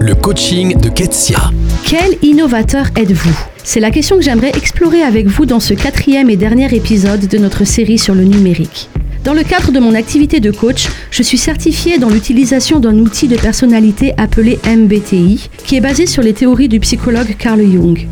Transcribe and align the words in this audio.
Le 0.00 0.14
coaching 0.14 0.78
de 0.80 0.88
Ketsia. 0.88 1.50
Quel 1.84 2.16
innovateur 2.22 2.86
êtes-vous? 2.96 3.36
C'est 3.64 3.80
la 3.80 3.90
question 3.90 4.16
que 4.16 4.22
j'aimerais 4.22 4.52
explorer 4.56 5.02
avec 5.02 5.26
vous 5.26 5.46
dans 5.46 5.58
ce 5.58 5.74
quatrième 5.74 6.30
et 6.30 6.36
dernier 6.36 6.72
épisode 6.72 7.26
de 7.26 7.38
notre 7.38 7.64
série 7.64 7.98
sur 7.98 8.14
le 8.14 8.22
numérique. 8.22 8.88
Dans 9.24 9.34
le 9.34 9.42
cadre 9.42 9.72
de 9.72 9.80
mon 9.80 9.94
activité 9.94 10.38
de 10.38 10.52
coach, 10.52 10.86
je 11.10 11.24
suis 11.24 11.38
certifiée 11.38 11.98
dans 11.98 12.08
l'utilisation 12.08 12.78
d'un 12.78 12.98
outil 12.98 13.26
de 13.26 13.36
personnalité 13.36 14.14
appelé 14.16 14.60
MBTI, 14.64 15.50
qui 15.64 15.76
est 15.76 15.80
basé 15.80 16.06
sur 16.06 16.22
les 16.22 16.34
théories 16.34 16.68
du 16.68 16.78
psychologue 16.78 17.34
Carl 17.36 17.60
Jung. 17.60 18.06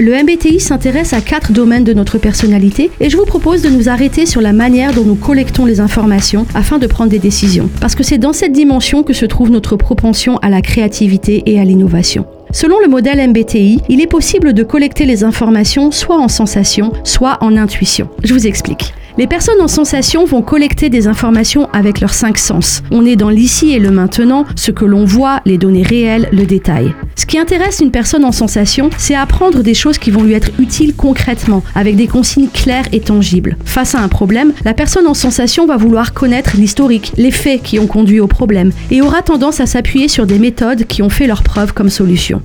Le 0.00 0.12
MBTI 0.12 0.60
s'intéresse 0.60 1.12
à 1.12 1.20
quatre 1.20 1.52
domaines 1.52 1.82
de 1.82 1.92
notre 1.92 2.18
personnalité 2.18 2.92
et 3.00 3.10
je 3.10 3.16
vous 3.16 3.24
propose 3.24 3.62
de 3.62 3.68
nous 3.68 3.88
arrêter 3.88 4.26
sur 4.26 4.40
la 4.40 4.52
manière 4.52 4.94
dont 4.94 5.02
nous 5.02 5.16
collectons 5.16 5.64
les 5.64 5.80
informations 5.80 6.46
afin 6.54 6.78
de 6.78 6.86
prendre 6.86 7.10
des 7.10 7.18
décisions. 7.18 7.68
Parce 7.80 7.96
que 7.96 8.04
c'est 8.04 8.18
dans 8.18 8.32
cette 8.32 8.52
dimension 8.52 9.02
que 9.02 9.12
se 9.12 9.26
trouve 9.26 9.50
notre 9.50 9.74
propension 9.74 10.36
à 10.38 10.50
la 10.50 10.62
créativité 10.62 11.42
et 11.46 11.58
à 11.58 11.64
l'innovation. 11.64 12.26
Selon 12.52 12.78
le 12.78 12.86
modèle 12.86 13.28
MBTI, 13.28 13.80
il 13.88 14.00
est 14.00 14.06
possible 14.06 14.52
de 14.52 14.62
collecter 14.62 15.04
les 15.04 15.24
informations 15.24 15.90
soit 15.90 16.16
en 16.16 16.28
sensation, 16.28 16.92
soit 17.02 17.38
en 17.40 17.56
intuition. 17.56 18.08
Je 18.22 18.34
vous 18.34 18.46
explique. 18.46 18.94
Les 19.18 19.26
personnes 19.26 19.60
en 19.60 19.66
sensation 19.66 20.24
vont 20.24 20.42
collecter 20.42 20.90
des 20.90 21.08
informations 21.08 21.68
avec 21.72 22.00
leurs 22.00 22.14
cinq 22.14 22.38
sens. 22.38 22.84
On 22.92 23.04
est 23.04 23.16
dans 23.16 23.30
l'ici 23.30 23.72
et 23.72 23.80
le 23.80 23.90
maintenant, 23.90 24.44
ce 24.54 24.70
que 24.70 24.84
l'on 24.84 25.04
voit, 25.04 25.40
les 25.44 25.58
données 25.58 25.82
réelles, 25.82 26.28
le 26.30 26.46
détail. 26.46 26.94
Qui 27.28 27.38
intéresse 27.38 27.80
une 27.80 27.90
personne 27.90 28.24
en 28.24 28.32
sensation, 28.32 28.88
c'est 28.96 29.14
apprendre 29.14 29.62
des 29.62 29.74
choses 29.74 29.98
qui 29.98 30.10
vont 30.10 30.22
lui 30.22 30.32
être 30.32 30.50
utiles 30.58 30.94
concrètement, 30.96 31.62
avec 31.74 31.94
des 31.94 32.06
consignes 32.06 32.48
claires 32.48 32.88
et 32.90 33.00
tangibles. 33.00 33.58
Face 33.66 33.94
à 33.94 34.00
un 34.00 34.08
problème, 34.08 34.54
la 34.64 34.72
personne 34.72 35.06
en 35.06 35.12
sensation 35.12 35.66
va 35.66 35.76
vouloir 35.76 36.14
connaître 36.14 36.56
l'historique, 36.56 37.12
les 37.18 37.30
faits 37.30 37.62
qui 37.62 37.78
ont 37.78 37.86
conduit 37.86 38.20
au 38.20 38.28
problème, 38.28 38.72
et 38.90 39.02
aura 39.02 39.20
tendance 39.20 39.60
à 39.60 39.66
s'appuyer 39.66 40.08
sur 40.08 40.26
des 40.26 40.38
méthodes 40.38 40.86
qui 40.86 41.02
ont 41.02 41.10
fait 41.10 41.26
leur 41.26 41.42
preuve 41.42 41.74
comme 41.74 41.90
solution. 41.90 42.40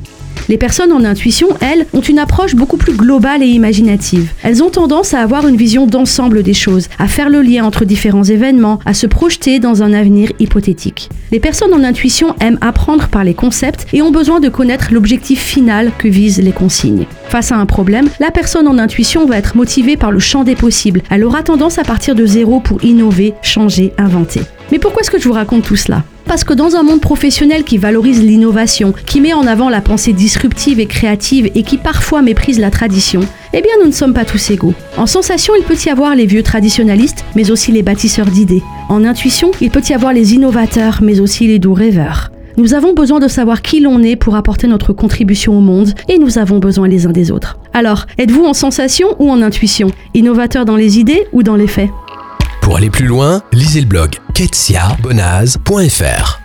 Les 0.49 0.57
personnes 0.57 0.91
en 0.91 1.05
intuition, 1.05 1.47
elles, 1.61 1.85
ont 1.93 2.01
une 2.01 2.19
approche 2.19 2.55
beaucoup 2.55 2.77
plus 2.77 2.93
globale 2.93 3.43
et 3.43 3.47
imaginative. 3.47 4.31
Elles 4.43 4.61
ont 4.61 4.69
tendance 4.69 5.13
à 5.13 5.21
avoir 5.21 5.47
une 5.47 5.55
vision 5.55 5.87
d'ensemble 5.87 6.43
des 6.43 6.53
choses, 6.53 6.89
à 6.99 7.07
faire 7.07 7.29
le 7.29 7.41
lien 7.41 7.63
entre 7.63 7.85
différents 7.85 8.23
événements, 8.23 8.79
à 8.85 8.93
se 8.93 9.07
projeter 9.07 9.59
dans 9.59 9.83
un 9.83 9.93
avenir 9.93 10.31
hypothétique. 10.39 11.09
Les 11.31 11.39
personnes 11.39 11.73
en 11.73 11.83
intuition 11.83 12.35
aiment 12.39 12.57
apprendre 12.61 13.07
par 13.07 13.23
les 13.23 13.33
concepts 13.33 13.87
et 13.93 14.01
ont 14.01 14.11
besoin 14.11 14.39
de 14.39 14.49
connaître 14.49 14.89
l'objectif 14.91 15.41
final 15.41 15.91
que 15.97 16.07
visent 16.07 16.41
les 16.41 16.51
consignes. 16.51 17.05
Face 17.29 17.51
à 17.51 17.55
un 17.55 17.65
problème, 17.65 18.09
la 18.19 18.31
personne 18.31 18.67
en 18.67 18.77
intuition 18.77 19.25
va 19.25 19.37
être 19.37 19.55
motivée 19.55 19.97
par 19.97 20.11
le 20.11 20.19
champ 20.19 20.43
des 20.43 20.55
possibles. 20.55 21.01
Elle 21.09 21.23
aura 21.23 21.41
tendance 21.41 21.77
à 21.77 21.83
partir 21.83 22.15
de 22.15 22.25
zéro 22.25 22.59
pour 22.59 22.83
innover, 22.83 23.33
changer, 23.41 23.93
inventer. 23.97 24.41
Mais 24.71 24.79
pourquoi 24.79 25.01
est-ce 25.01 25.11
que 25.11 25.19
je 25.19 25.27
vous 25.27 25.33
raconte 25.33 25.63
tout 25.63 25.75
cela? 25.75 26.03
Parce 26.33 26.45
que 26.45 26.53
dans 26.55 26.75
un 26.75 26.81
monde 26.81 26.99
professionnel 26.99 27.63
qui 27.63 27.77
valorise 27.77 28.23
l'innovation, 28.23 28.95
qui 29.05 29.21
met 29.21 29.33
en 29.33 29.45
avant 29.45 29.69
la 29.69 29.81
pensée 29.81 30.13
disruptive 30.13 30.79
et 30.79 30.87
créative 30.87 31.51
et 31.53 31.61
qui 31.61 31.77
parfois 31.77 32.23
méprise 32.23 32.59
la 32.59 32.71
tradition, 32.71 33.19
eh 33.53 33.61
bien 33.61 33.71
nous 33.79 33.85
ne 33.85 33.93
sommes 33.93 34.15
pas 34.15 34.25
tous 34.25 34.49
égaux. 34.49 34.73
En 34.97 35.05
sensation, 35.05 35.53
il 35.55 35.63
peut 35.63 35.77
y 35.85 35.89
avoir 35.89 36.15
les 36.15 36.25
vieux 36.25 36.41
traditionalistes, 36.41 37.23
mais 37.35 37.51
aussi 37.51 37.71
les 37.71 37.83
bâtisseurs 37.83 38.25
d'idées. 38.25 38.63
En 38.89 39.05
intuition, 39.05 39.51
il 39.61 39.69
peut 39.69 39.83
y 39.87 39.93
avoir 39.93 40.11
les 40.11 40.33
innovateurs, 40.33 41.01
mais 41.03 41.19
aussi 41.19 41.45
les 41.45 41.59
doux 41.59 41.75
rêveurs. 41.75 42.31
Nous 42.57 42.73
avons 42.73 42.93
besoin 42.93 43.19
de 43.19 43.27
savoir 43.27 43.61
qui 43.61 43.79
l'on 43.79 44.01
est 44.01 44.15
pour 44.15 44.35
apporter 44.35 44.65
notre 44.65 44.91
contribution 44.91 45.55
au 45.55 45.61
monde 45.61 45.93
et 46.09 46.17
nous 46.17 46.39
avons 46.39 46.57
besoin 46.57 46.87
les 46.87 47.05
uns 47.05 47.11
des 47.11 47.29
autres. 47.29 47.59
Alors, 47.73 48.07
êtes-vous 48.17 48.45
en 48.45 48.53
sensation 48.55 49.09
ou 49.19 49.29
en 49.29 49.43
intuition? 49.43 49.91
Innovateur 50.15 50.65
dans 50.65 50.77
les 50.77 50.97
idées 50.97 51.27
ou 51.31 51.43
dans 51.43 51.55
les 51.55 51.67
faits? 51.67 51.91
Pour 52.73 52.79
aller 52.79 52.89
plus 52.89 53.05
loin, 53.05 53.43
lisez 53.51 53.81
le 53.81 53.85
blog 53.85 54.17
ketsiabonaz.fr. 54.33 56.42